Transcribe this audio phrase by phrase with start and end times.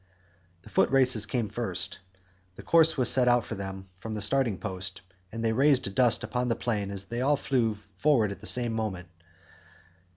[0.63, 1.99] The foot races came first.
[2.55, 5.91] The course was set out for them from the starting post, and they raised a
[5.91, 9.09] dust upon the plain as they all flew forward at the same moment.